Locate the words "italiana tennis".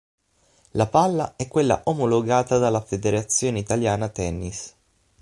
3.59-4.73